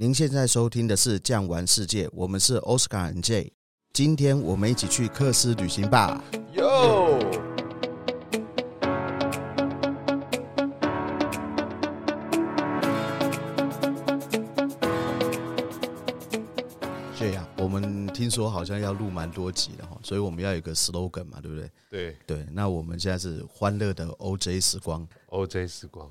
[0.00, 3.50] 您现在收听的是《酱玩世界》，我们是 Oscar and Jay，
[3.92, 6.22] 今天我们一起去克斯旅行吧。
[6.52, 7.18] 哟
[17.16, 21.68] ，Jay 啊，我们听说好像要录蛮多集的哈，所以我们要有一个 slogan 嘛，对不对？
[21.90, 26.08] 对对，那我们现在是欢乐的 OJ 时光，OJ 时光，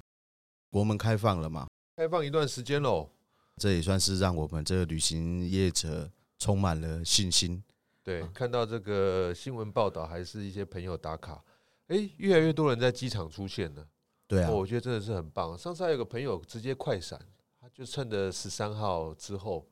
[0.71, 1.67] 国门开放了嘛？
[1.95, 3.09] 开放一段时间喽。
[3.57, 7.61] 这也算是让我们这个旅行业者充满了信心。
[8.03, 11.43] 对，看到这个新闻报道，还是一些朋友打卡，
[11.87, 13.85] 哎，越来越多人在机场出现了。
[14.27, 15.57] 对啊，我觉得真的是很棒。
[15.57, 17.19] 上次还有个朋友直接快闪，
[17.59, 19.67] 他就趁着十三号之后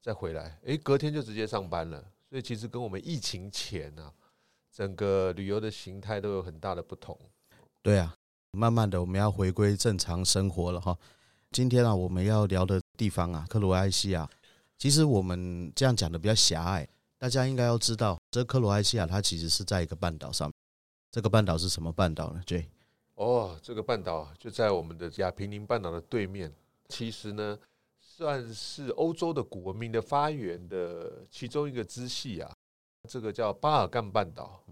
[0.00, 2.04] 再回来，哎，隔天就直接上班了。
[2.28, 4.12] 所以其实跟我们疫情前啊，
[4.72, 7.18] 整个旅游的形态都有很大的不同。
[7.82, 8.14] 对啊，
[8.52, 10.98] 慢慢的我们要回归正常生活了哈。
[11.58, 14.30] 今天啊，我们要聊的地方啊，克罗埃西亚。
[14.76, 16.88] 其实我们这样讲的比较狭隘，
[17.18, 20.48] 大家应该要知道，这克罗埃西亚它其实是在一个半岛上。
[21.10, 22.66] 这个半岛是什么半岛呢？Jay？
[23.16, 26.54] 哦，这个半岛就在我们的亚平宁半岛的对面。
[26.90, 27.58] 其实呢，
[28.00, 32.54] 算是欧洲的古文明的发源的其中一个支系啊。
[33.08, 34.62] 这个叫巴尔干半岛。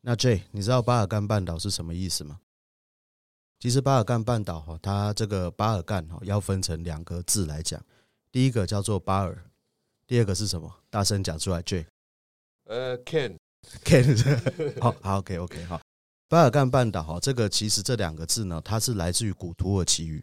[0.00, 2.40] 那 Jay，你知道巴尔干半岛是什么意思吗？
[3.64, 7.82] 其实巴尔干半岛哈，它这个巴尔干哈要分成两个字来讲，
[8.30, 9.42] 第一个叫做巴尔，
[10.06, 10.70] 第二个是什么？
[10.90, 11.86] 大声讲出来，Jay。
[12.66, 15.80] 呃，Ken，Ken，好 好，OK，OK，好。
[16.28, 20.22] 巴尔干半岛哈，这个其实这两个字呢，它是来自于古土耳其语，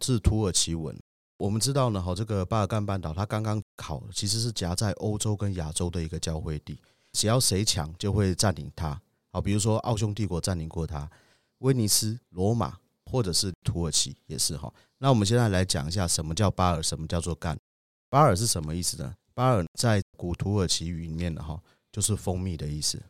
[0.00, 0.96] 是土耳其文。
[1.38, 9.02] 我们知道呢，哈，这个巴尔干半岛它刚刚好，其实是夹在欧洲跟亚洲的一个交汇地，只要谁强就会占领它。
[9.32, 11.10] 好，比如说奥匈帝国占领过它。
[11.58, 14.72] 威尼斯、罗马或者是土耳其也是哈。
[14.98, 17.58] 那我们现在来讲一下什么叫巴尔，什么叫做干。
[18.08, 19.14] 巴尔是什么意思呢？
[19.34, 21.60] 巴尔在古土耳其语里面的哈，
[21.92, 23.02] 就是蜂蜜的意思。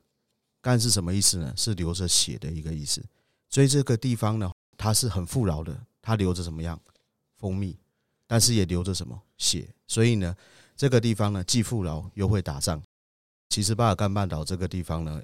[0.61, 1.53] 干是什么意思呢？
[1.57, 3.05] 是流着血的一个意思。
[3.49, 6.81] 所以这个地方呢，它是很富饶的，它流着什么样？
[7.37, 7.79] 蜂蜜，
[8.27, 9.23] 但是也流着什么？
[9.39, 9.69] 血。
[9.87, 10.35] 所以呢，
[10.75, 12.83] 这个地方呢，既富饶又会打仗。
[13.49, 15.23] 其实巴尔干半岛这个地方呢。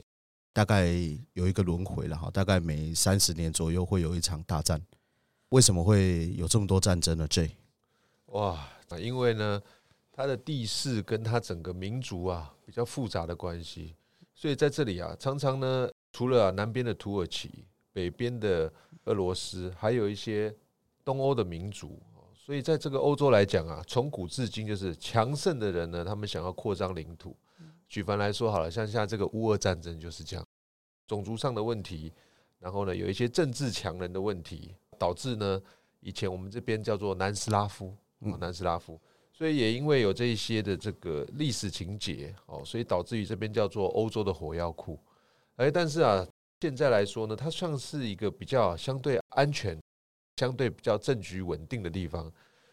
[0.52, 0.86] 大概
[1.32, 4.80] 有一个轮回了哈，大概每三十年左右会有一场大战。
[5.48, 7.50] 为什么会有这么多战争呢？Jay，
[8.26, 8.68] 哇，
[8.98, 9.60] 因为呢，
[10.10, 13.94] 它的地势跟它整个民族啊比较复杂的关系，
[14.34, 18.72] 所以在这里啊，常常呢，除了南边的土耳其、北边的
[19.04, 20.54] 俄罗斯，还有一些
[21.04, 22.00] 东欧的民族。
[22.34, 27.36] 所以在这个欧洲来讲啊，从古至今就是强盛的人呢，他们想要扩张领土。
[27.92, 30.42] 举凡来说好了，像现在这个乌俄战争就是这样，
[31.06, 32.10] 种族上的问题，
[32.58, 35.60] 然后呢，有一些政治强人的问题，导致呢，
[36.00, 37.94] 以前我们这边叫做南斯拉夫，
[38.40, 38.98] 南斯拉夫，
[39.30, 44.98] 所以也因为有这一些的这个历史情节哦，所以导致于这边叫做欧洲的火药库。
[45.56, 46.26] 哎，但是啊，
[46.62, 49.78] 现在来说呢，它像是一个比较相对安全、
[50.38, 52.32] 相对比较政局稳定的地方，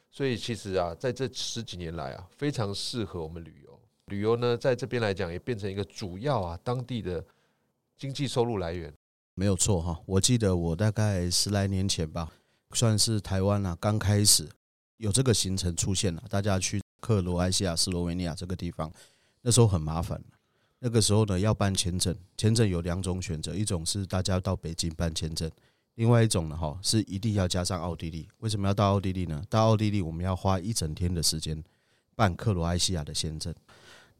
[0.09, 3.78] 所以其实啊，在这十几年来啊，非常适合我们旅游。
[4.09, 7.23] 旅游呢，在这边来讲也变成一个主要啊，当地的
[7.97, 8.93] 经济收入来源。
[9.35, 12.29] 没有错哈，我记得我大概十来年前吧，
[12.73, 14.49] 算是台湾啊刚开始
[14.97, 18.91] 有这个行程出现了，大家去克罗埃西亚、斯洛维尼亚这个地方，
[19.41, 20.21] 那时候很麻烦。
[20.79, 25.49] 那个时候呢，要办签证，签证有两种选择，一种是大家到北京办签证，
[25.95, 28.27] 另外一种呢哈是一定要加上奥地利。
[28.39, 29.43] 为什么要到奥地利呢？
[29.49, 31.61] 到奥地利我们要花一整天的时间
[32.15, 33.53] 办克罗埃西亚的签证。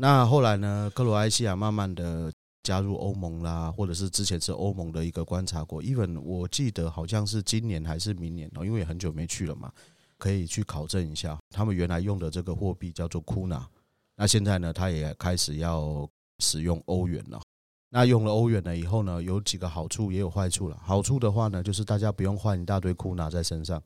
[0.02, 0.90] 那后来呢？
[0.96, 2.32] 克罗埃西亚慢慢的
[2.64, 5.84] 加入欧盟啦，或者是之前是欧盟的一个观察国。
[5.84, 9.70] even 我记得好像是今年还是明年哦，因为很久没去了嘛，
[10.18, 11.38] 可以去考证一下。
[11.50, 13.68] 他们原来用的这个货币叫做库纳，
[14.16, 16.08] 那现在呢，他也开始要
[16.42, 17.42] 使用欧元了。
[17.90, 20.80] 那用了欧元了以后呢，有几个好处，也有坏处了。
[20.82, 23.84] 好处的话呢，就是大家不用换一大堆库纳在身上。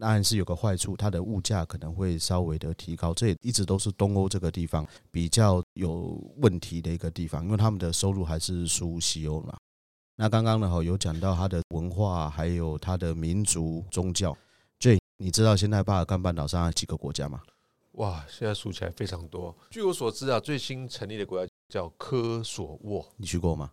[0.00, 9.56] 但是有个坏处，它的物价可能会稍微的提高，这也一直都是东欧这个地方比较有问题的一个地方，因为他们的收入还是输西欧嘛。
[10.16, 14.36] 那刚刚呢，哈有讲到它的文化，还有它的民族宗教。
[14.78, 17.42] Jay，你知道现在巴尔干半岛上有几个国家吗？
[17.92, 19.54] 哇，现在数起来非常多。
[19.70, 23.70] 据我所知啊，最新成立的国家叫科索沃，你去过吗？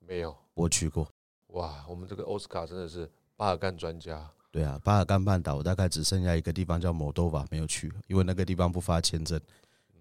[0.00, 1.08] 没有，我去过。
[1.48, 4.28] 哇，我们这个奥斯卡真的是巴尔干专家。
[4.52, 9.40] 对啊，巴尔干半岛大概只剩下一个地方叫摩多瓦没有去，因为那个地方不发签证。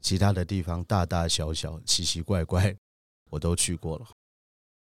[0.02, 2.76] 其他的地方大大小小、奇奇怪怪，
[3.30, 4.06] 我都去过了。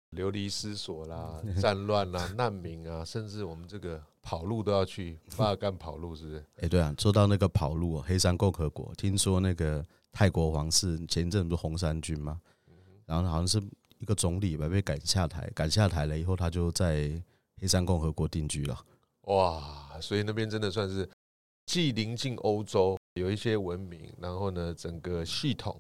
[0.10, 6.46] 流离失所啦、战乱啦、难民啊，甚至我们这个跑路都要去巴尔干跑路，是不是？
[6.58, 12.42] 哎，对啊，说到那个跑路，黑山共和国，听说那个泰国皇室前一阵不是红衫军吗？
[13.06, 13.62] 然后好像是
[14.00, 17.22] 一个总理吧，被赶下台，赶下台了以后，他就在
[17.62, 18.78] 黑山共和国定居了。
[19.26, 21.10] 哇，所以那边真的算是
[21.66, 25.80] 既临近欧洲，有一些文明，然后呢，整个系统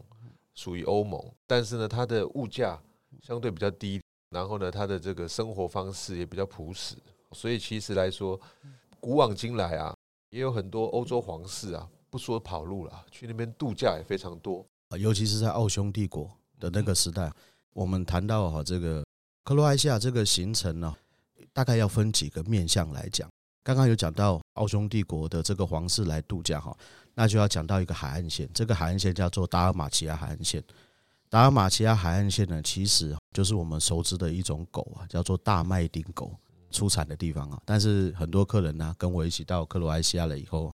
[0.53, 2.81] 属于欧盟，但是呢，它的物价
[3.21, 4.01] 相对比较低。
[4.31, 6.95] 然后呢，他的这个生活方式也比较朴实，
[7.31, 8.37] 所以其实来说，
[8.99, 9.95] 古往今来啊，
[10.31, 14.65] 也有很多欧洲皇室啊，不说跑路了，去那边度假也非常多。
[14.97, 17.31] 尤其是在奥匈帝国的那个时代，
[17.71, 19.05] 我们谈到哈这个
[19.45, 20.93] 克罗埃西亚这个行程呢，
[21.53, 23.29] 大概要分几个面向来讲。
[23.65, 26.77] 刚刚有讲到奥匈帝国的这个皇室来度假哈，
[27.15, 30.63] 那就要讲到一个海岸线，这个海岸线叫做达尔马齐亚海岸线。
[31.31, 36.31] 达尔马齐亚海岸线呢，其实就是我们熟知的一种狗啊，叫做大麦町狗
[36.69, 37.59] 出产的地方啊。
[37.65, 40.71] 但是很多客人呢、跟我一起到克罗埃西亚了以后，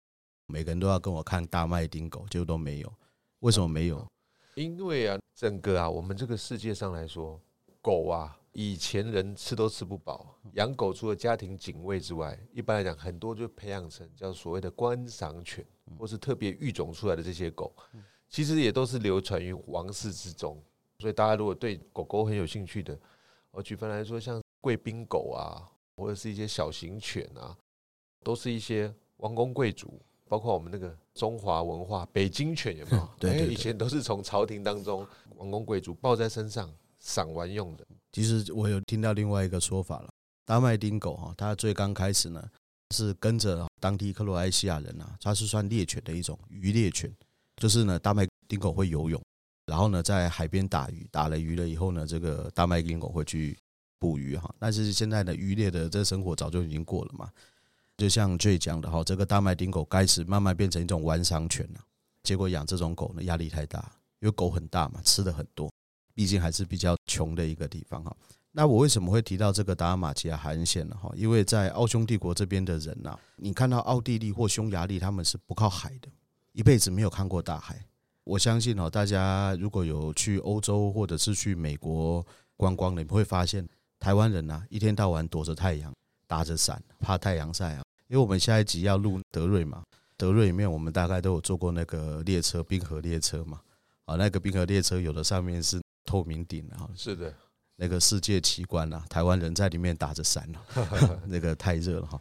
[0.45, 2.93] 每个人都要跟我看大麦町狗，结果都没有。
[3.39, 4.07] 为什么没有？
[4.55, 7.37] 因为啊，整个啊，我们这个世界上来说，
[7.81, 10.35] 狗啊，以前人吃都吃不饱。
[10.53, 15.63] 养狗除了家庭警卫之外，一般来讲，很多就培养成叫所谓的观赏犬，
[15.95, 17.71] 或是特别育种出来的这些狗。
[18.27, 20.59] 其实也都是流传于王室之中，
[20.97, 22.99] 所以大家如果对狗狗很有兴趣的，
[23.51, 27.55] 我举凡来说，像贵宾狗啊，或者是一些小型犬啊，
[28.23, 33.09] 都是一些王公贵族，包括我们那个中华文化北京犬有没有？
[33.19, 35.05] 对，以前都是从朝廷当中
[35.35, 37.85] 王公贵族抱在身上赏玩用的。
[38.17, 40.09] 其实我有听到另外一个说法了，
[40.43, 42.43] 大麦町狗哈，它最刚开始呢
[42.95, 47.15] 是跟着当地克罗埃西亚人啊，它是算猎犬的一种渔猎犬。
[47.57, 49.21] 就是呢，大麦町狗会游泳，
[49.67, 53.55] 然后呢，在海边打鱼，打了鱼了以后呢，这个大麦町狗会去
[53.99, 54.51] 捕鱼哈。
[54.57, 57.29] 但是现在的渔猎的这生活早就已经过了嘛。
[57.97, 61.79] 就像 J 讲的哈，这个大麦町狗开始慢慢变成一种玩赏犬了。
[62.23, 63.91] 结果养这种狗呢，压力太大，
[64.21, 65.71] 因为狗很大嘛，吃的很多，
[66.17, 68.11] 毕竟还是比较穷的一个地方哈。
[68.51, 70.97] 那我为什么会提到这个达尔马齐亚海岸线呢？
[70.99, 76.09] 哈，因为在奥匈帝国这边的人呐，你看到奥地利或匈牙利，他们是不靠海的。
[76.53, 77.85] 一辈子没有看过大海，
[78.23, 82.25] 我相信哦，大家如果有去欧洲或者是去美国
[82.55, 85.93] 观光的，你会发现台湾人呐，一天到晚躲着太阳，
[86.25, 87.83] 打着伞，怕太阳晒啊。
[88.07, 89.83] 因为我们下一集要录德瑞嘛，
[90.17, 93.61] 德瑞里面我们大概都有坐过那个列车，冰河列车嘛，
[94.05, 97.31] 啊，那个冰河列车有的上面是透明顶啊，是的，
[97.75, 100.49] 那个世界奇观呐，台湾人在里面打着伞，
[101.27, 102.19] 那个太热了哈。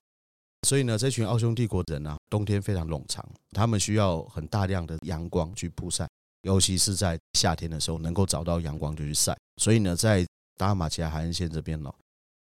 [0.66, 6.08] 所以呢，这群奥匈帝国人啊，冬天非常冗长，他们需要很大量的阳光去曝晒，
[6.42, 9.36] 尤其是在夏天的时候，能够找到阳光就去晒。
[9.62, 11.92] 所以呢，在达尔马齐亚海岸线这边呢，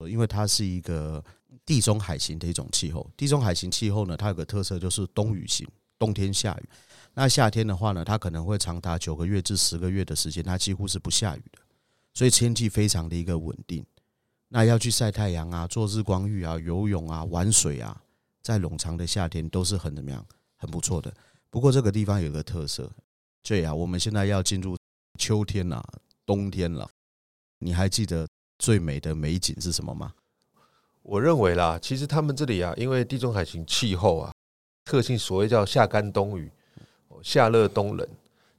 [0.07, 1.23] 因为它是一个
[1.65, 5.67] 地中海型的一种气候，地中海型气候呢，它有个特色就是冬雨型，
[5.99, 6.69] 冬天下雨。
[7.19, 11.59] 那夏天的话呢，它可能会长达九个月至十个月的时间，它几乎是不下雨的，
[12.13, 13.85] 所以天气非常的一个稳定。
[14.47, 18.01] 那要去晒太阳啊，做日光浴啊，游泳啊，玩水啊，
[18.41, 20.25] 在冗长的夏天都是很怎么样，
[20.55, 21.13] 很不错的。
[21.49, 22.89] 不过这个地方有个特色，
[23.43, 24.77] 对啊，我们现在要进入
[25.19, 25.83] 秋天了，
[26.25, 26.89] 冬天了，
[27.57, 28.25] 你还记得
[28.57, 30.13] 最美的美景是什么吗？
[31.01, 34.33] 我认为啦，其实他们这里啊，因为地中海型气候啊，
[34.85, 36.49] 特性所谓叫夏干冬雨，
[37.21, 38.07] 夏热冬冷，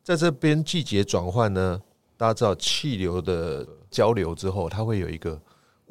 [0.02, 1.80] 在这边季节转换呢，
[2.16, 5.40] 大家知道气流的交流之后，它会有一个。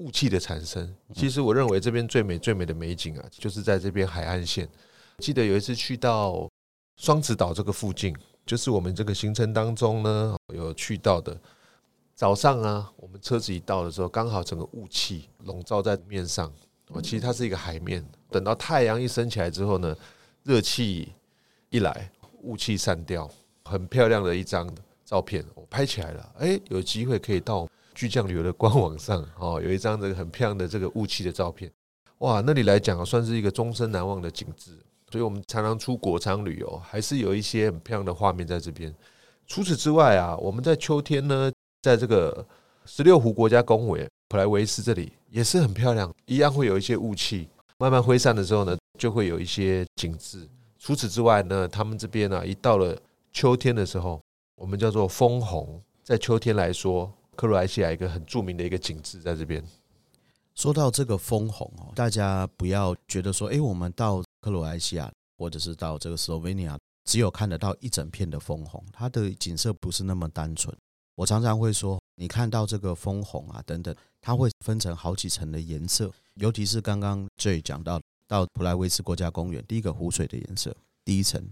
[0.02, 4.66] 雾气的产生，其实我认为这边最美最美的美景啊，就是在这边海岸线。
[5.18, 6.50] 记得有一次去到
[6.96, 11.38] 双子岛这个附近，就是我们这个行程当中呢有去到的。
[12.16, 16.50] 早上啊，我们车子一到的时候，刚好整个雾气笼罩在面上。
[16.92, 18.02] 哦，其实它是一个海面。
[18.32, 19.94] 等到太阳一升起来之后呢，
[20.44, 21.12] 热气
[21.72, 22.10] 一来，
[22.44, 23.30] 雾气散掉，
[23.66, 24.70] 很漂亮的一张
[25.06, 26.36] 照片，我拍起来了。
[26.40, 27.68] 哎，有机会可以到。
[27.96, 31.70] 巨匠旅游的官网上 哦，有一张这个很漂亮的这个雾气的照片，
[32.20, 34.72] 哇，那里来讲啊，算是一个终身难忘的景致。
[35.12, 38.94] 所以，我们常常出国常旅游，还是有一些很漂亮的画面在这边。
[39.48, 42.46] 除此之外啊，我们在秋天呢，在这个
[42.86, 50.48] 十六湖国家公园普莱维斯这里也是很漂亮，一样会有一些雾气慢慢挥散的时候呢，就会有一些景致。
[50.80, 52.98] 除此之外呢，他们这边呢，一到了
[53.32, 54.20] 秋天的时候，
[54.56, 57.14] 我们叫做枫红，在秋天来说。
[57.36, 59.64] 克罗埃西亚一个很著名的一个景致在这边。
[60.56, 70.76] 说到这个枫红哦，大家不要觉得说，哎，我们到克罗埃西亚或者是到这个斯洛文尼亚，只有看得到一整片的枫红，它的景色不是那么单纯。
[71.16, 81.44] 我常常会说，你看到这个枫红啊等等，它会分成好几层的颜色，尤其是刚刚 Jay 讲到到普莱威斯国家公园，第一个湖水的颜色，第一层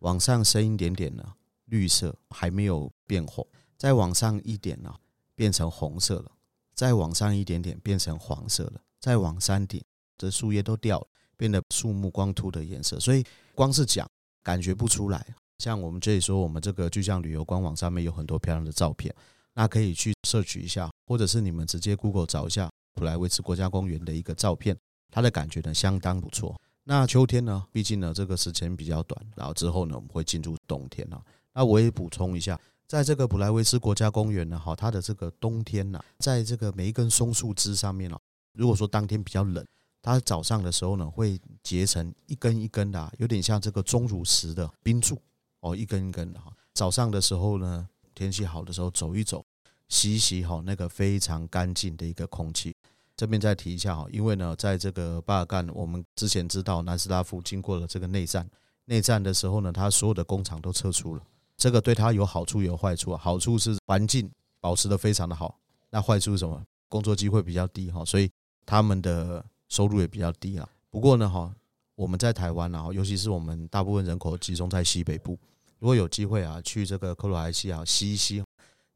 [0.00, 1.24] 往上升一点点呢，
[1.64, 3.44] 绿色还没有变红，
[3.78, 4.94] 再往上一点呢，
[5.34, 6.30] 变成红色了，
[6.74, 9.82] 再往上一点点变成黄色了，再往山顶，
[10.18, 11.06] 这树叶都掉了，
[11.38, 14.06] 变得树木光秃的颜色，所以光是讲
[14.42, 15.26] 感觉不出来。
[15.56, 19.12] 像我们这里说，我们这个巨匠旅游官网上面有很多漂亮的照片。
[19.54, 24.78] 那可以去摄取一下，或者是你们直接 Google 找一下普莱威斯国家公园的一个照片，
[25.10, 26.54] 它的感觉呢相当不错。
[26.84, 31.22] 那秋天呢，毕竟呢这个时间比较短，然后之后呢我们会进入冬天了。
[31.52, 38.18] 那我也补充一下，在这个普莱威斯国家公园呢，哈，它的这个冬天呢，在这个每一根松树枝上面哦，
[38.52, 39.66] 如果说当天比较冷，
[40.00, 45.20] 它早上的时候呢会结成一根一根的，有点像这个钟乳石的冰柱
[45.60, 46.52] 哦，一根一根的哈。
[46.72, 49.44] 早上的时候呢，天气好的时候走一走。
[49.90, 52.76] 吸一吸哈，那个非常干净的一个空气。
[53.18, 58.48] 这边再提一下哈，因为呢，在这个巴尔干，我们之前知道南斯拉夫经过了这个内战，
[58.84, 61.22] 内战的时候呢，它所有的工厂都撤出了。
[61.56, 63.18] 这个对它有好处有坏处啊。
[63.20, 65.58] 好处是环境保持得非常的好，
[65.90, 66.64] 那坏处是什么？
[66.88, 68.30] 工作机会比较低哈，所以
[68.64, 70.68] 他们的收入也比较低啊。
[70.88, 71.52] 不过呢哈，
[71.96, 75.36] 我们在台湾啊，尤其是我们大部分人口集中在西北部，
[75.80, 78.40] 如果有机会啊，去这个克罗埃西亚吸一吸。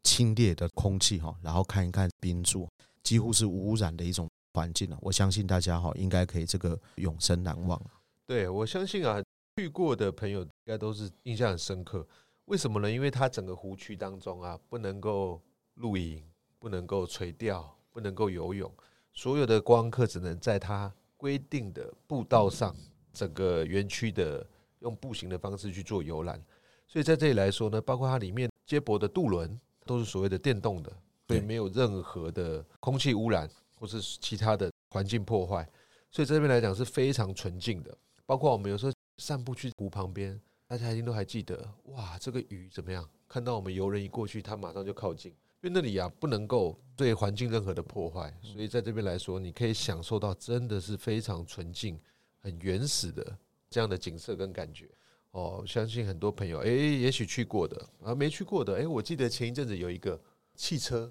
[0.05, 2.69] 清冽的空气哈，然后看一看冰柱，
[3.03, 4.99] 几乎是无污染的一种环境了。
[5.01, 7.81] 我相信大家哈，应该可以这个永生难忘。
[8.27, 9.23] 对，我相信啊，
[9.57, 12.07] 去过的朋友应该都是印象很深刻。
[12.47, 12.91] 为什么呢？
[12.91, 15.41] 因为它整个湖区当中啊，不能够
[15.75, 16.23] 露营，
[16.59, 18.73] 不能够垂钓，不能够游泳，
[19.13, 22.75] 所有的观光客只能在它规定的步道上，
[23.13, 24.47] 整个园区的
[24.81, 26.43] 用步行的方式去做游览。
[26.89, 29.61] 所以在这里来说呢，包括它里面接驳的渡轮。
[29.85, 30.97] 都是所谓的电动的，
[31.33, 35.69] 所以没有任何的空气污染或是其他的环境破坏，
[36.11, 37.97] 所以这边来讲是非常纯净的。
[38.25, 43.09] 包括我们有时候散步去湖旁边，大家一定都还记得，哇，这个鱼怎么样？
[43.29, 51.99] 看到我们游人一过去，它马上就靠近，因为那里啊不能够对环境任何的破坏，所以在这边来说，你可以享受到真的是非常纯净、
[52.39, 53.37] 很原始的
[53.71, 54.89] 这样的景色跟感觉。
[55.33, 60.21] 哦，相信很多朋友，哎，也许去过的，啊，没去过的，哎，我记得前一阵子有一个
[60.55, 61.11] 汽车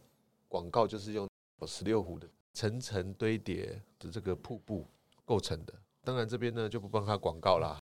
[0.52, 1.26] 广告，就是用
[1.66, 4.86] 十六湖的层层堆叠的这个瀑布
[5.24, 5.74] 构成的。
[6.04, 7.80] 当然这边呢就不帮他广告啦。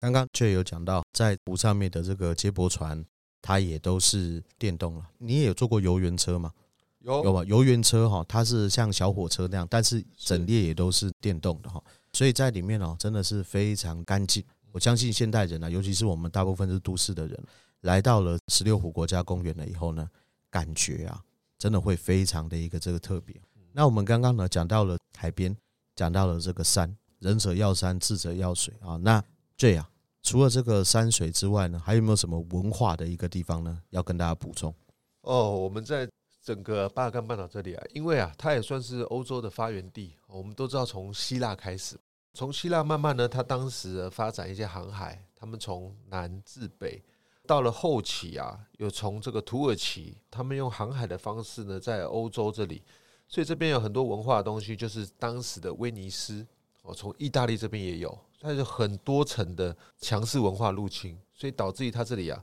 [0.00, 3.02] 刚刚却有讲到，在湖上面的这个接驳船，
[3.40, 5.10] 它也都是电动了。
[5.16, 6.52] 你也有坐过游园车吗？
[6.98, 7.42] 有有吗？
[7.46, 14.44] 游园车哈，它是像小火车那样，但是整列也都是电动的哈，所以在里面哦，真的是非常干净。
[14.72, 17.42] 我相信现代人啊，尤其是我们大部分是都市的人，
[17.80, 20.06] 来到了十六湖国家公园了以后呢，
[20.50, 21.22] 感觉啊，
[21.60, 23.38] 真的会非常的一个这个特别。
[23.72, 25.54] 那我们刚刚呢讲到了海边，
[25.94, 28.96] 讲到了这个山，仁者要山，智者要水啊。
[28.96, 29.22] 那
[29.58, 29.86] 这样，
[30.22, 33.82] 除了这个山水之外呢，还有没有什么文化的一个地方呢？
[33.90, 34.74] 要跟大家补充？
[35.20, 36.08] 哦，我们在
[36.42, 40.16] 整个巴尔干半岛这里啊，因为啊，它也算是欧洲的发源地。
[40.26, 41.94] 我们都知道，从希腊开始。
[42.32, 47.02] 从希腊慢慢呢，它当时发展一些航海，他们从南至北，
[47.50, 52.80] 到了后期啊，有从这个土耳其，他们用航海的方式呢，在欧洲这里，
[53.26, 56.46] 所以这边有很多文化的东西，就是当时的威尼斯
[56.82, 62.40] 哦，从意大利这边也有，它是很多层的强势文化入侵，所以导致于它这里啊，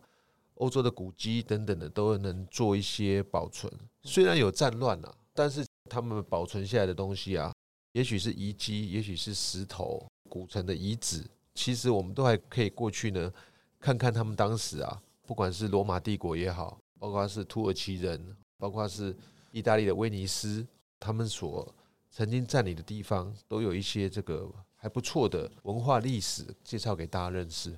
[0.55, 3.71] 欧洲的古迹等等的都能做一些保存，
[4.03, 7.53] 虽然有战乱啊，但是他们保存下来的东西啊。
[7.93, 11.23] 也许是遗迹，也许是石头、古城的遗址，
[11.55, 13.31] 其实我们都还可以过去呢，
[13.79, 19.15] 看看他们当时啊，不管是罗马帝国也好，包括是土耳其人，包括是
[19.51, 20.65] 意大利的威尼斯，
[20.99, 21.73] 他们所
[22.11, 27.77] 曾经占领的地方，都有一些这个还不错的文化历史介绍给大家认识。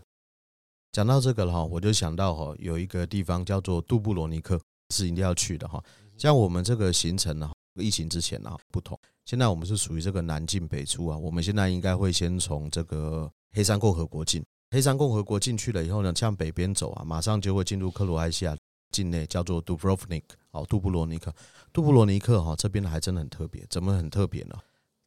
[0.92, 5.84] 讲到这个了哈，我就想到哈，有一个地方叫做杜布罗尼克，是一定要去的哈。
[6.18, 9.00] 像我们这个行程呢，疫情之前呢不同。
[9.26, 18.56] 现在我们是属于这个南进北出啊，我们现在应该会先从这个黑山共和国进，黑山共和国进去了以后呢，向北边走啊，马上就会进入克罗埃西亚
[18.92, 21.34] 境内，叫做杜布罗尼克，哦，杜布罗尼克，
[21.74, 24.56] 杜布罗尼克哈这边还真的很特别，怎么很特别呢？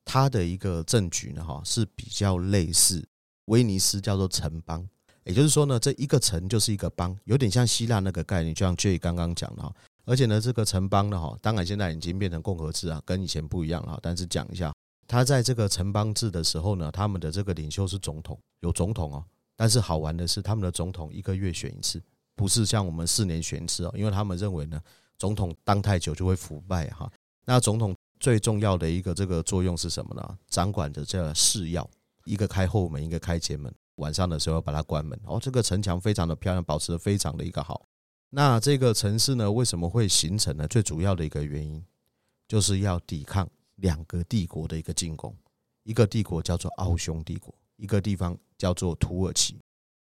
[0.05, 3.07] 它的一个政局呢哈是比较类似
[3.45, 4.85] 威尼斯叫做城邦，
[5.25, 9.73] 也就是说呢，这一个城就是一个邦，有点像希腊那个概念，就像 Jay 刚刚讲的哈。
[10.05, 13.97] 而且呢，这个城邦呢，哈，当然现在已经变成共和制啊，跟以前不一样了。
[14.03, 14.75] 但是讲一下，
[15.07, 19.25] 他在这个城邦制的时候呢，他们的这个领袖是总统，有总统哦。
[19.63, 22.03] 但是好玩的是，他们的总统一个月选一次，
[22.35, 24.83] 不是像我们四年选一次哦，因为他们认为呢，
[25.17, 27.09] 总统当太久就会腐败哈。
[27.45, 30.39] 那总统最重要的一个这个作用是什么呢？
[30.49, 31.89] 掌管着这市要，
[32.25, 33.73] 一个开后门，一个开前门。
[33.99, 35.17] 晚上的时候把它关门。
[35.27, 37.87] 哦，这个城墙非常的漂亮，保持的非常的一个好。
[38.31, 40.67] 那这个城市呢，为什么会形成呢？
[40.67, 41.81] 最主要的一个原因，
[42.49, 45.33] 就是要抵抗两个帝国的一个进攻。
[45.85, 49.59] 一个帝国叫做奥匈帝国，一个地方叫做土耳其。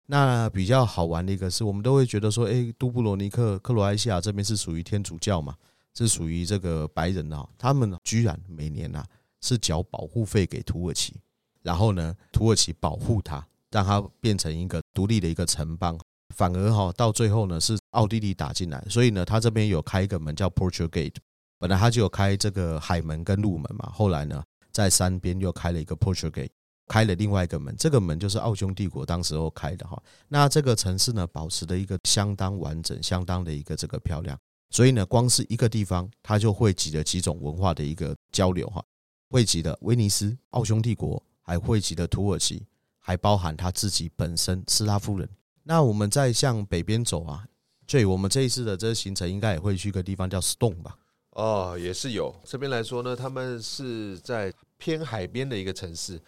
[0.07, 5.55] 那比较好玩的一个是，我们都会觉得说，诶，都布罗尼克、克罗埃西亚这边是属于天主教嘛，
[5.95, 9.07] 是属于这个白人啊，他们居然每年啊
[9.41, 11.15] 是缴保护费给土耳其，
[11.63, 13.47] 然后呢，土耳其保护他。
[13.73, 15.99] 让它变成一个独立的一个城邦，
[16.37, 21.15] 反而哈到最后呢是奥地利打进来，所以呢他这边有开一个门叫 Portugal Gate，
[21.59, 26.51] 本来他就有开这个海门跟陆门嘛，后来呢在山边又开了一个 Portugal Gate，
[26.93, 30.03] 开了另外一个门，这个门就是奥匈帝国当时候开的哈。
[30.29, 38.85] 那这个城市呢保持的一个相当完整，相当的一个这个漂亮，所以呢光是一个地方它就汇集了几种文化的一个交流哈，
[39.31, 42.63] 汇集了威尼斯、奥匈帝国，还汇集了土耳其。
[43.05, 45.29] 还包含他自己本身斯拉夫人。
[45.65, 47.45] 那我们再向北边走啊，
[47.89, 50.97] 所以我们这一次的这个行程应该也会去一个地方叫 Stone 吧？
[51.31, 52.33] 哦，也是有。
[52.45, 56.23] 这边来说呢，他们是在偏海边的一个城市，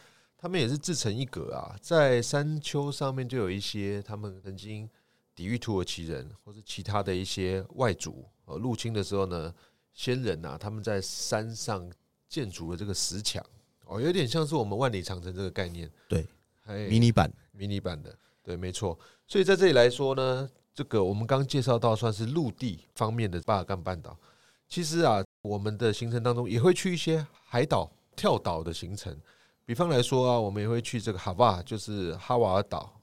[0.45, 1.75] 他们也是自成一格啊。
[1.81, 4.87] 在山丘上面就有一些他们曾经
[5.35, 9.55] 抵御土耳其人或者其他的一些外族呃入侵的时候呢，
[9.95, 11.91] 先人呐他们在山上
[12.29, 13.43] 建筑了这个石墙
[13.87, 15.91] 哦，有点像是我们万里长城这个概念。
[16.07, 16.27] 对。
[16.91, 18.99] 迷你版，迷你版的，对，没错。
[19.27, 24.15] 所以在这里来说呢，这个我们刚介绍到算是陆地方面的巴尔干半岛。
[24.69, 29.19] 其实啊，我们的行程当中也会去一些海岛跳岛的行程。
[29.67, 33.01] 比方来说啊，我们也会去这个哈瓦，就是哈瓦尔岛，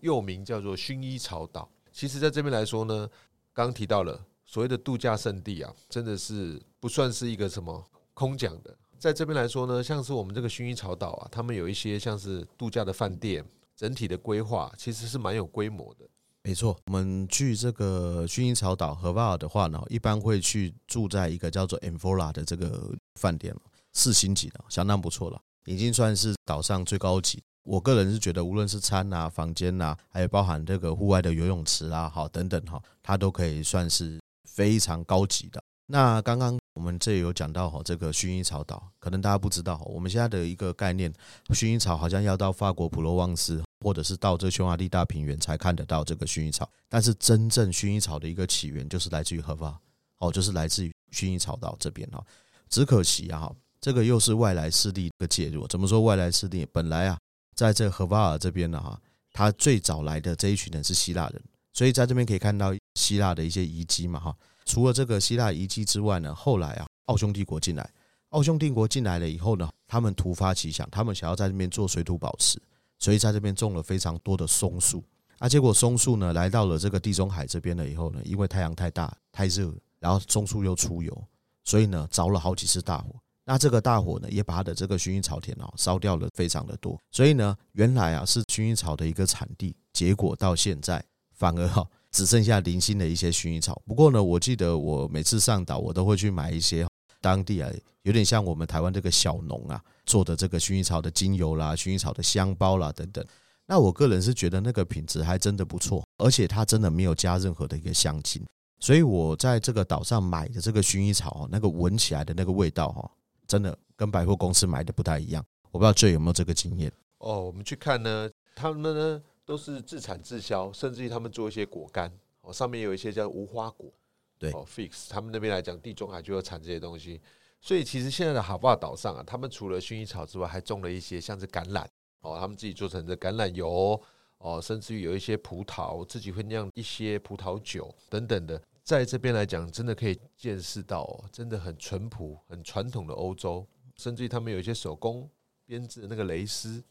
[0.00, 1.68] 又名叫做薰衣草岛。
[1.92, 3.08] 其实在这边来说呢，
[3.52, 8.76] 刚提到了所谓的度假胜地啊，真的是不算是一个什么空讲的。
[8.98, 13.44] 在这边来说呢，像是我们这个薰衣草岛啊，他们有一些像是度假的饭店，
[13.76, 16.08] 整体的规划其实是蛮有规模的。
[16.44, 23.54] 没错，我们去这个薰衣草岛荷瓦尔的话呢，一般会去住在一个叫做 Enfora 的这个饭店，
[23.92, 27.42] 四星级的，相当不错了，已经算是岛上最高级。
[27.64, 35.62] 我个人是觉得，无论是餐啊、房间啊，还有包含这个户外的游泳池啊，好等等哈，它都可以算是非常高级的。
[35.86, 36.58] 那刚刚。
[36.74, 41.12] 我们这有讲到哈，这个薰衣草岛，可能大家不知道，我们现在的一个概念，
[41.50, 46.66] 薰衣草好像要到法国普罗旺斯，或者是到这匈牙利大平原才看得到这个薰衣草。
[46.88, 49.78] 但是真正薰衣草的一个起源，就是来自于何方，
[50.16, 52.24] 哦，就是来自于薰衣草岛这边哈。
[52.70, 55.66] 只可惜啊，这个又是外来势力的介入。
[55.66, 56.64] 怎么说外来势力？
[56.72, 57.18] 本来啊，
[57.52, 58.98] 在这荷巴尔这边呢哈，
[59.32, 61.42] 他最早来的这一群人是希腊人，
[61.72, 64.34] 所以在这边可以看到希腊的一些遗迹嘛哈。
[64.64, 67.90] 除了这个希腊遗迹之外呢，后来啊，奥匈帝国进来，
[68.28, 72.62] 奥匈帝国进来了以后呢，他们突发奇想，他们想要在这边做水土保持，
[73.00, 75.02] 所以在这边种了非常多的松树。
[75.38, 81.24] 啊，结果松树呢来到了这个地中海这边了以后呢，因为太阳太大太热，然后松树又出油，
[81.64, 83.12] 所以呢着了好几次大火。
[83.44, 86.98] 那这个大火呢也把它的这个薰衣草田哦烧掉了非常的多。
[87.10, 91.86] 所以呢原来啊是薰衣草的一个产地，结果到现在反而哈。
[92.14, 93.80] 只剩下零星的一些薰衣草。
[93.86, 96.86] 不过呢，我记得我每次上岛，我都会去买一些
[97.22, 97.70] 当地啊，
[98.02, 103.24] 有点像我们台湾这个小农啊做的这个薰衣草的精油啦、薰衣草的香包啦等等。
[103.66, 108.44] 那我个人是觉得那个品质还真的不错，而且它真的没有加任何的一个香精。
[108.78, 113.10] 所以我在这个岛上买的这个薰衣草，那个闻起来的那个味道哈，
[113.52, 115.44] 真的跟百货公司买的不太一样。
[115.70, 116.90] 我不知道这有没有这个经验？
[117.18, 119.22] 哦，我们去看呢，他们呢。
[119.44, 122.10] 都是自产自销，甚至于他们做一些果干
[122.42, 123.90] 哦，上面有一些叫无花果，
[124.38, 127.20] 对哦，fix 他们那边来讲，地中海就有产这些东西，
[127.60, 131.84] 所以其实现在的哈巴岛上啊，他们除了薰衣草之外，还种了一些像是橄榄
[132.20, 134.00] 哦，他们自己做成的橄榄油
[134.38, 143.66] 哦，甚至于有一些葡萄，自己会酿一些葡萄酒等等的，在这边来讲，真的可以见识到哦，真的很淳朴、很传统的欧洲，
[143.96, 145.28] 甚至于他们有一些手工
[145.64, 146.82] 编织的那个蕾丝。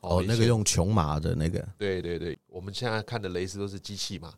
[0.00, 4.32] 哦，那个用琼麻的那个，对对对，我们现在看的蕾丝都是机器嘛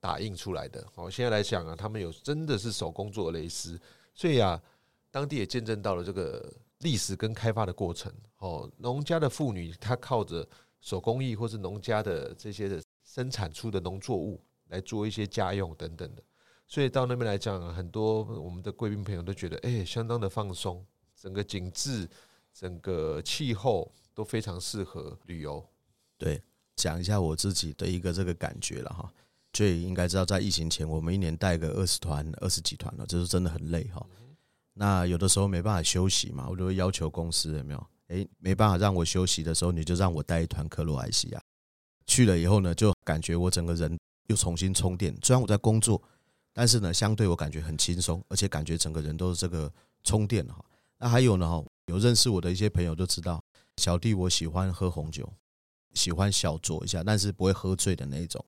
[0.00, 0.84] 打印出来的。
[0.96, 3.80] 哦，现在来讲啊，他们有真的是手工做的蕾丝，
[4.12, 4.60] 所以啊，
[5.12, 8.12] 当地也见证到了这个历史跟开发的过程。
[8.38, 10.44] 哦，农家的妇女她靠着
[10.80, 16.22] 手工艺或是农家的这些的生产出的农作物来做一些家用等等的，
[16.66, 22.08] 所以到那边来讲啊，很多我们的贵宾朋友都觉得，哎，相当的放松，整个景致，
[22.52, 23.92] 整个气候。
[24.16, 25.68] 都非常适合旅游。
[26.16, 26.40] 对，
[26.76, 29.12] 讲一下我自己的一个这个感觉了哈。
[29.52, 34.06] 最应该知道，在疫情前，我们一年带个二十团、二十几团了，这是真的很累哈。
[34.74, 37.86] 那有的时候没办法休息嘛，我就会要求公司有没有？
[38.06, 41.42] 诶，没办法让我休息的时候，你就让我带一团克罗埃西亚。
[42.06, 43.98] 去了以后呢，就感觉我整个人
[44.28, 45.12] 又重新充电。
[45.24, 46.00] 虽然我在工作，
[46.54, 49.70] 但是呢，相对我感觉很轻松，而且感觉整个人都是这个
[50.04, 50.64] 充电哈。
[50.98, 53.42] 那还有呢哈，有认识我的一些朋友都知道，
[53.76, 55.30] 小弟我喜欢喝红酒，
[55.92, 58.42] 喜欢小酌一下，但是不会喝醉的那一种。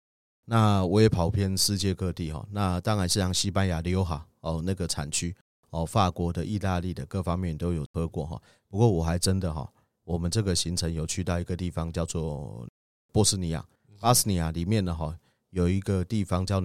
[0.45, 5.37] 那我也跑遍世界各地哈，那当然是像西班牙的尤哈哦那个产区。
[5.71, 8.41] 哦，法国的、意大利的各方面都有喝过哈。
[8.69, 9.69] 不过我还真的哈，
[10.05, 12.67] 我们这个行程有去到一个地方叫做
[13.13, 13.67] 波斯尼亚，
[14.01, 15.15] 巴斯尼亚里面呢哈，
[15.51, 16.61] 有一个地方叫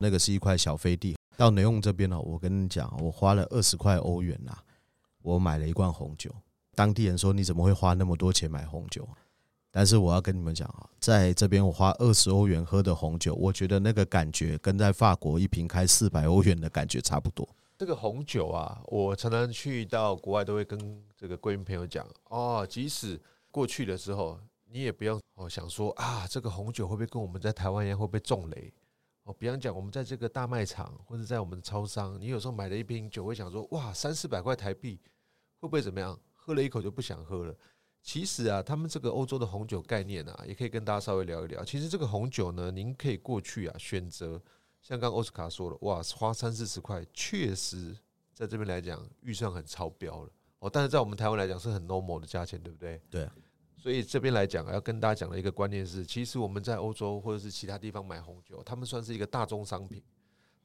[0.00, 1.14] 那个是一块小飞地。
[1.36, 4.56] 到内翁这边呢，我跟你讲，我花了二十块欧元呐，
[5.22, 6.34] 我买了一罐红酒。
[6.74, 9.06] 当地人说，你怎么会花那么多钱买红酒？
[9.70, 17.46] 但是我要跟你们讲啊，在这边我花二十欧元喝的红酒，我觉得那个感觉跟在法国一瓶开四百欧元的感觉差不多。
[17.78, 24.38] 这个红酒啊，我常常去到国外都会跟这个贵宾朋友讲哦，即使过去的时候，
[24.70, 28.72] 你也不要哦想说啊，这个红酒会不会跟我们在台湾一样会不会中雷？
[29.38, 35.00] 比方讲，我们在这个大卖场或者在我们的超商，你有时候买了一瓶酒，会想说哇，三四百块台币
[35.58, 36.18] 会不会怎么样？
[36.34, 37.54] 喝了一口就不想喝了。
[38.02, 41.62] 其实啊，他们这个欧洲的红酒概念啊，也可以跟大家稍微聊一聊。
[41.64, 44.40] 其实这个红酒呢，您可以过去啊选择。
[44.80, 47.94] 像刚奥斯卡说了，哇，花三四十块，确实
[48.32, 50.70] 在这边来讲预算很超标了哦。
[50.72, 52.98] 但是在我们台湾来讲是很 normal 的价钱，对不对？
[53.10, 53.28] 对。
[53.80, 60.02] 所以这边来讲，要跟大家讲的一个观念是，其实我们在欧洲或者是其他地方买红酒，他们算是一个大宗商品。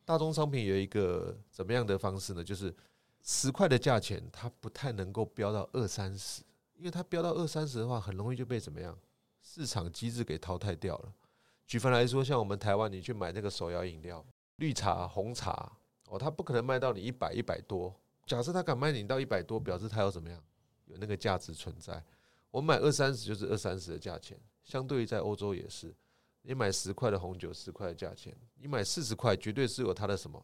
[0.04, 2.44] 大宗商品有一个怎么样的方式呢？
[2.44, 2.76] 就是
[3.24, 6.44] 十块的价钱，它不太能够飙到二三十，
[6.76, 8.96] 因为它飙到二三十的话，很容易就被怎么样
[9.42, 11.14] 市场机制给淘汰掉了。
[11.66, 14.24] 举凡来说，像我们台湾，你去买那个手摇饮料，
[14.58, 15.72] 绿茶、红茶，
[16.10, 17.96] 哦，它不可能卖到你一百一百多。
[18.26, 20.44] 假设它敢卖你到一百多，表示它有怎么样，
[20.86, 22.04] 有那个价值存在。
[22.56, 25.94] 我买二三十就是二三十的价钱，相对于在欧洲也是，
[26.42, 30.42] 你买十块的红酒，十块的价钱，你买四十块，绝对是有它的什么，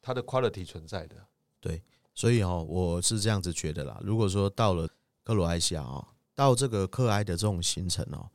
[0.00, 1.14] 它的 quality 存在的。
[1.60, 1.80] 对，
[2.16, 3.96] 所以哦，我是这样子觉得啦。
[4.02, 4.88] 如果说到了
[5.22, 8.28] 克罗埃西亚啊，到这个克埃的这种行程哦。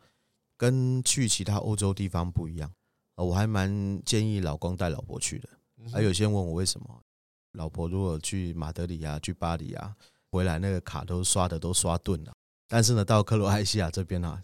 [0.55, 2.73] 跟去其他欧洲地方不一样，
[3.15, 5.49] 我还蛮建议老公带老婆去的。
[5.91, 7.03] 还有些人问我为什么，
[7.51, 9.93] 老婆如果去马德里啊，去巴黎啊，
[10.31, 12.33] 回来那个卡都刷的都刷钝了。
[12.67, 14.41] 但是呢，到克罗埃西亚这边啊，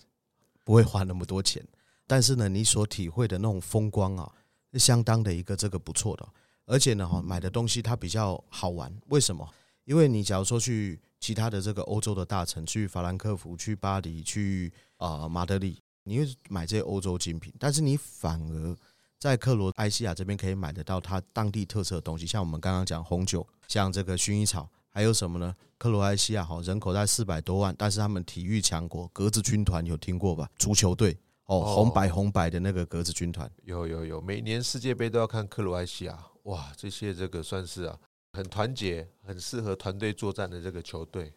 [0.63, 1.65] 不会花那么多钱。
[2.07, 4.31] 但是呢，你所体会的那种风光啊，
[4.71, 6.27] 是相当的一个这个不错的。
[6.65, 8.93] 而且呢，哈，买的东西它比较好玩。
[9.07, 9.47] 为什么？
[9.85, 15.81] 因为你假如说去其他的这个欧洲的大城，去法兰克福、去巴黎、去啊马德里。
[16.05, 18.77] 你会买这些欧洲精品，但是你反而
[19.17, 25.55] 在克罗埃西亚这边可以买得到它当地特色的东西，像我们刚刚讲红酒，像这个薰衣草，还有什么呢？
[25.77, 30.47] 克罗埃西亚哈人口在四百多万，但是他们体育强国格子军团有听过吧？
[30.57, 37.99] 足球队哦，红白红白的那个格子军团，有有有，每年世界杯都要看克罗埃西亚，哇，这些这个算是啊
[38.31, 41.33] 很团结、很适合团队作战的这个球队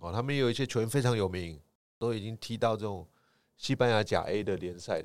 [0.00, 1.58] 哦，他们也有一些球员非常有名，
[1.98, 3.06] 都已经踢到这种。
[3.58, 5.02] 西班牙甲 A 的联赛，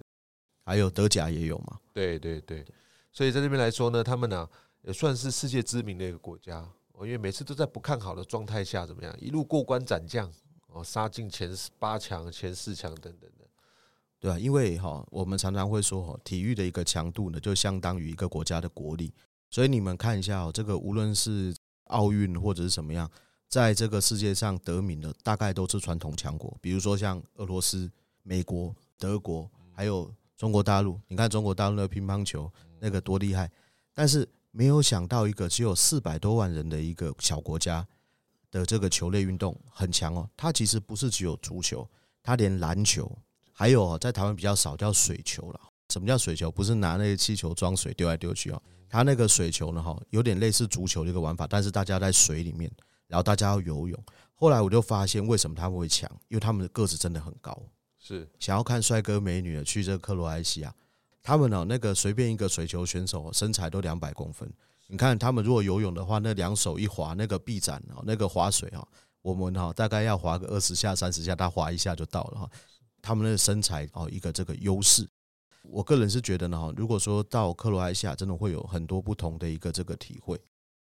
[0.66, 1.80] 还有德甲也有嘛？
[1.94, 2.66] 对对对，
[3.10, 4.46] 所以在这边来说呢，他们呢
[4.82, 6.68] 也算是世界知名的一个国家
[7.06, 10.32] 因为每次都在不看好的状态下，怎么样一路过关斩将
[10.68, 13.46] 哦，杀进前八强、前四强等等的，
[14.20, 19.14] 对啊，因为哈，我们常常会说哈，体育的一个强度呢，就相当于一个国家的国力。
[19.50, 23.10] 所以你们看一下哦，这个无论是奥运或者是什么样，
[23.48, 27.90] 在这个世界上得名的，大概都是传统强国，比如说像俄罗斯。
[28.24, 32.48] 美国、德国还有中国大陆，你看中国大陆的乒乓球
[32.80, 33.52] 那个多厉害，
[33.96, 37.88] 但是没有想到一个只有四百多万人的一个小国家
[38.52, 40.30] 的这个球类运动很强哦。
[40.38, 41.90] 它其实不是只有足球，
[42.22, 43.12] 它连篮球，
[43.52, 45.60] 还有在台湾比较少叫水球了。
[45.90, 46.52] 什么叫水球？
[46.52, 48.62] 不是拿那个气球装水丢来丢去哦。
[48.88, 52.70] 它那个水球呢，哈，有点类似足球的一个玩法，但是大家在水里面，
[53.08, 54.04] 然后大家要游泳。
[54.34, 57.58] 后来我就发现为什么他们会强，因为他们的个子真的很高。
[58.00, 60.74] 是想要看帅哥美女的，去这个克罗埃西亚，
[61.24, 64.52] 他们呢，那个随便一个水球选手身材都两百公分。
[64.88, 68.86] 你看他们如果游泳的话，那两手一划那个臂展啊，那个划水啊，
[69.22, 72.50] 我们哈大概要划个二十下、三十下，他划一下就到了哈。
[73.02, 75.08] 他们的身材哦，一个这个优势。
[75.64, 80.40] 我个人是觉得呢，如果说到克罗埃西亚，真的会有很多不同的一个这个体会。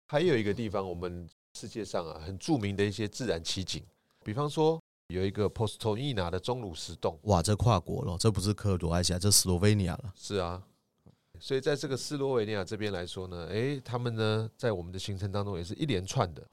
[0.07, 3.83] 还有一个地方，我们世界上啊很著名的一些自然奇景，
[4.25, 4.81] 比方说。
[5.09, 10.13] 有一个 Postojna 的钟乳石洞，哇，这跨国了，这不是克罗埃西亚，这斯洛维尼亚了。
[10.15, 10.63] 是啊，
[11.41, 16.47] 所以在这个斯洛维尼亚这边来说呢，诶，他们呢在我们的行程当中也是一连串的，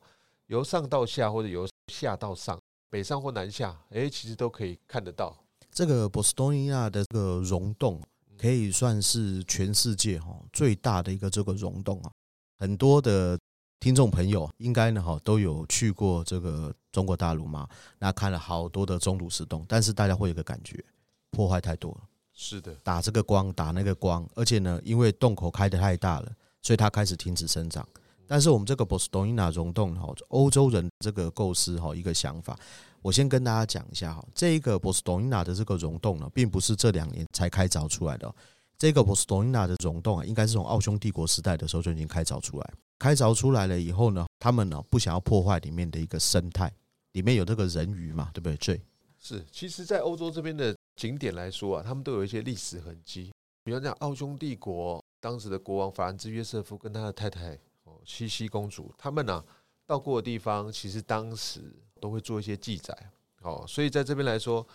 [0.47, 2.57] 由上到下或者由下到上，
[2.89, 5.35] 北上或南下，诶，其实都可以看得到。
[5.69, 8.01] 这个波斯多尼亚的这个溶洞
[8.37, 12.11] 可以算是全世界哈最大的一个这个溶洞啊，
[12.59, 13.37] 很多的
[13.85, 17.69] 听众朋友应该呢哈都有去过这个中国大陆嘛，
[17.99, 20.83] 那看了好多的钟乳石洞，但是大家会有个感觉，
[21.29, 21.99] 破坏太多了。
[22.33, 26.31] 是的，打这个光，打那个光，而且呢，因为洞口开得太大了，
[26.63, 27.87] 所以它开始停止生长。
[28.25, 32.57] 但是我们这个波士多尼亚溶洞哈，欧洲人这个构思哈，一个想法，
[33.03, 38.33] 我先跟大家讲一下哈，这一个波士多尼亚的这个溶洞呢，并不是这两年才开凿出来的。
[38.79, 42.73] 这个波士多尼亚的溶洞啊，应该是从奥匈帝国时代的时候就已经开凿出来。
[42.99, 46.71] 开凿出来了以后呢，他们呢不想要破坏里面的一个生态，
[47.11, 48.57] 里面有这个人鱼嘛，对不对？
[48.57, 48.81] 对，
[49.19, 49.45] 是。
[49.51, 50.75] 其实，在欧洲这边的。
[50.95, 53.29] 景点来说啊，他们都有一些历史痕迹。
[53.65, 57.51] 比方讲，奥匈帝国当时的国王法兰兹约瑟夫跟他的太太
[57.83, 59.43] 哦茜茜公主，他们呢
[59.85, 61.59] 到过的地方，其实当时
[61.99, 62.97] 都会做一些记载。
[63.41, 64.65] 哦，所以在这边来说，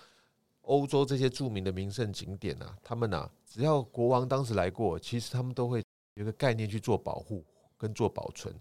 [0.61, 5.83] 欧洲这些著名的名胜景点啊，他们呢只要国王当时来过，其实他们都会
[6.17, 7.43] 有一个概念去做保护
[7.81, 8.55] 跟做保存。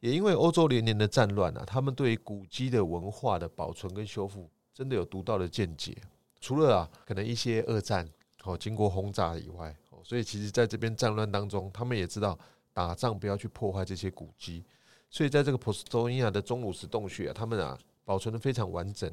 [0.00, 5.96] 也因为欧洲连年的战乱啊，他们对于古迹的文化的保存跟修复，真的有独到的见解。
[6.40, 8.06] 除了啊，可能一些二战
[8.42, 12.38] 哦，经过轰炸以外，哦，所以其实在这边战乱当中，他们也知道
[12.74, 14.62] 打仗不要去破坏这些古迹，
[15.08, 19.10] 所以在这个波士多尼亚的钟乳石洞穴啊，他们啊保存得非常完整，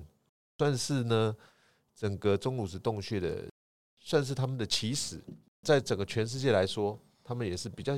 [0.57, 1.33] 算是呢
[1.95, 3.47] 整个钟乳石洞穴的，
[4.01, 5.23] 算是他们的起始，
[5.61, 7.97] 在整个全世界来说，他们也是比较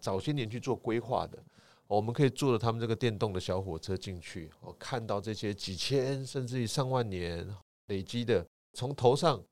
[0.00, 1.38] 早些年去做规划的。
[1.86, 7.48] 我们可以坐着他们这个电动的小火车进去，我，看到这些几千甚至于上万年
[7.86, 8.46] 累积的。
[8.74, 9.42] 从头上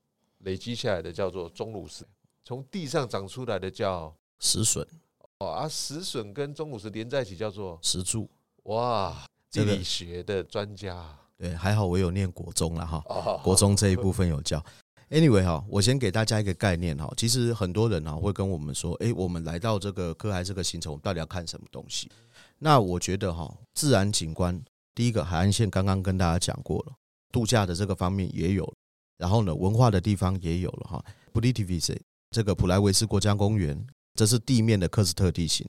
[0.41, 2.05] 累积下来的叫做钟乳石，
[2.45, 4.87] 从地上长出来的叫石笋
[5.39, 8.29] 哦，而石笋跟钟乳石连在一起叫做石柱。
[8.65, 14.63] 哇，地理学的专家，对，还好我有念国中了哈，国中这一部分有教。
[15.09, 22.11] Anyway 哈，我先给大家一个概念哈，其实很多人哈会跟我们说，诶，我们来到这个科海这个行程，我们到底要看什么东西？
[22.59, 24.61] 那我觉得哈，自然景观，
[24.95, 26.93] 第一个海岸线刚刚跟大家讲过了，
[27.31, 28.73] 度假的这个方面也有。
[29.17, 31.05] 然后呢，文化的地方也有了哈。
[31.33, 31.97] 普利提维斯
[32.31, 35.65] 这个普莱维斯国家公园，这是地面的科斯特地形，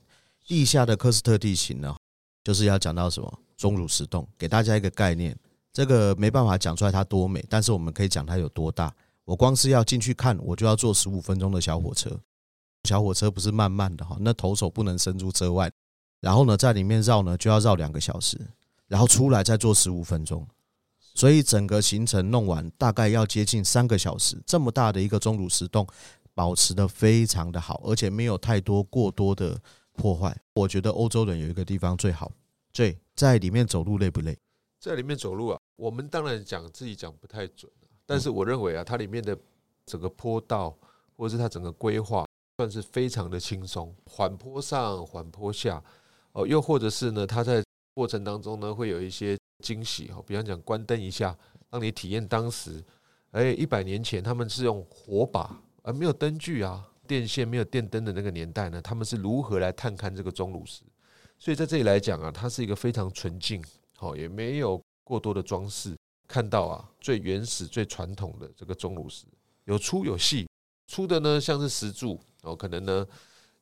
[0.46, 1.96] 地下的科斯特地形呢，
[2.42, 5.38] 就是要讲到什么钟乳石洞，给大家一个概念。
[5.72, 8.92] 这个没办法讲出来它多美，但是我们可以讲它有多大。
[9.28, 12.18] 我光是要进去看，我就要坐十五分钟的小火车，
[12.84, 15.70] 小火车不是慢慢的哈，那头手不能伸出车外，
[16.22, 18.40] 然后呢，在里面绕呢就要绕两个小时，
[18.86, 20.48] 然后出来再坐十五分钟。
[21.14, 25.86] 所以整个行程弄完大概要接近三个小时，这么大的一个钟乳石洞，
[26.32, 29.60] 保持得非常的好，而且没有太多过多的
[29.92, 30.34] 破坏。
[30.54, 32.32] 我觉得欧洲人有一个地方最好，
[32.72, 34.38] 最，在里面走路累不累？
[34.80, 37.70] 在里面走路啊，我们当然讲自己讲不太准，
[38.08, 39.38] 但是我认为啊，它里面的
[39.86, 40.76] 整个坡道
[41.16, 45.80] 或者是它整个规划算是非常的轻松，缓坡上缓坡下，
[46.32, 47.62] 哦，又或者是呢，它在
[47.94, 49.36] 过程当中呢会有一些。
[49.60, 51.36] 惊喜哈，比方讲关灯一下，
[51.68, 52.80] 让你体验当时，
[53.32, 60.84] 哎，一百年前他们是用火把，而没有灯具啊，电线没有电灯的那个年代呢，他们是如何来探看这个钟乳石？
[61.40, 63.60] 所以在这里来讲啊，它是一个非常纯净，
[63.96, 65.96] 好，也没有过多的装饰，
[66.28, 69.24] 看到啊最原始、最传统的这个钟乳石，
[69.64, 70.46] 有粗有细，
[70.86, 73.04] 粗的呢像是石柱哦，可能呢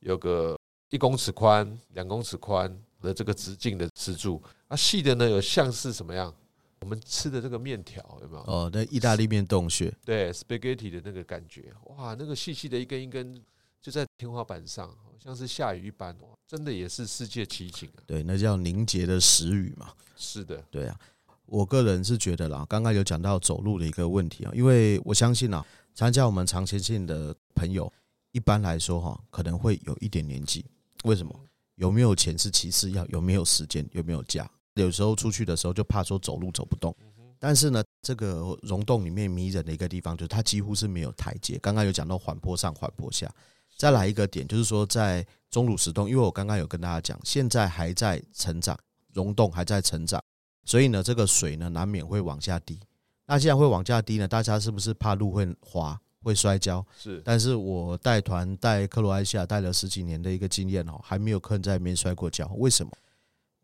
[0.00, 0.58] 有个
[0.90, 4.42] 一公尺宽、两公尺宽的这个直径的石柱。
[4.68, 6.34] 啊，细的呢有像是什么样？
[6.80, 8.42] 我们吃的这个面条有没有？
[8.42, 13.42] 哦，那意大利面洞穴，对，spaghetti 的那个感觉，哇，那个细细的一根一根
[13.80, 16.14] 就在天花板上，像是下雨一般，
[16.46, 18.04] 真的也是世界奇景啊。
[18.06, 19.94] 对，那叫凝结的石雨嘛。
[20.16, 21.00] 是的，对啊，
[21.46, 27.92] 我个人是觉得啦，刚刚有讲到走路的一个问题啊，因为我相信啊，参加我们长前线的朋友，
[28.32, 30.64] 一般来说哈，可能会有一点年纪，
[31.04, 31.34] 为什么？
[31.76, 34.50] 有没有钱是其次，要有没有时间，有没有假。
[34.74, 36.94] 有时候出去的时候就怕说走路走不动，
[37.38, 41.58] 但是呢，这个溶洞里面迷人的一个地方就是它几乎是没有台阶。
[41.58, 43.30] 刚刚有讲到缓坡上缓坡下，
[43.76, 48.78] 再来一个点就是说在钟乳石洞，因为我刚刚有跟大家讲，现在还在成长，
[49.12, 50.22] 溶洞还在成长，
[50.66, 52.78] 所以呢，这个水呢难免会往下滴。
[53.24, 55.98] 那既然会往下滴呢，大家是不是怕路会滑？
[56.22, 62.48] 会摔跤是，但是我带团带克罗埃西亚带了十几年的一个经验哦，还没有客人在里面摔过跤。
[62.56, 62.90] 为什么？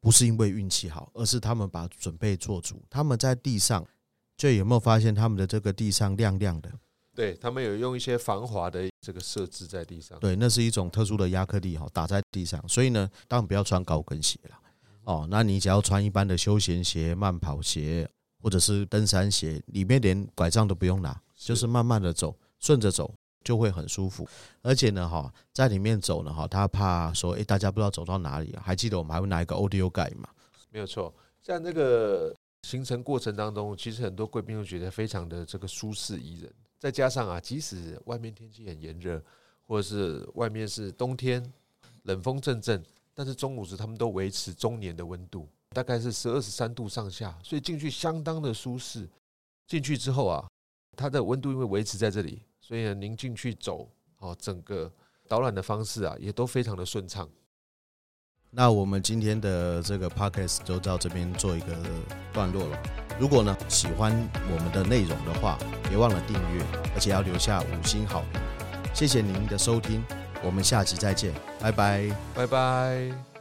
[0.00, 2.80] 不是因为运气好，而是他们把准备做足。
[2.88, 3.84] 他们在地上，
[4.36, 6.70] 就有没有发现他们的这个地上亮亮的？
[7.16, 10.16] 对他们有用一些防滑的这个设置在地上。
[10.20, 12.62] 对，那是一种特殊的压克力哈，打在地上。
[12.68, 14.56] 所以呢，当然不要穿高跟鞋了。
[15.04, 18.08] 哦，那你只要穿一般的休闲鞋、慢跑鞋
[18.40, 23.12] 或者是登山鞋，里面连拐杖都不用拿，就是慢慢的走，顺着走
[23.42, 24.28] 就会很舒服。
[24.62, 28.62] 而且呢，哈，在里面走呢，哈，他怕说，诶，大家不知道走到哪里啊？
[28.64, 30.28] 还记得我们还会拿一个 audio guide 吗？
[30.70, 31.12] 没有错，
[31.42, 36.52] 像这个行程过程当中，其实很多贵宾都觉得非常的这个舒适宜人。
[36.78, 39.22] 再加上啊，即使外面天气很炎热，
[39.66, 41.52] 或者是外面是冬天，
[42.04, 42.82] 冷风阵阵。
[43.14, 49.08] 但是中午时，他们都维持中年的温度，大概是十二十三度上下，所以进去相当的舒适。
[49.66, 50.46] 进去之后啊，
[50.96, 54.92] 它的温度因为维持在这里，所以呢，您进去走，哦，整个
[55.28, 57.28] 导览的方式啊，也都非常的顺畅。
[58.50, 61.74] 那我们今天的这个 podcast 就到这边做一个
[62.34, 62.82] 段落了。
[63.18, 64.12] 如果呢喜欢
[64.50, 66.62] 我们的内容的话，别忘了订阅，
[66.94, 68.40] 而且要留下五星好评。
[68.94, 70.04] 谢谢您的收听。
[70.42, 73.31] 我们下集再见，拜拜，拜拜。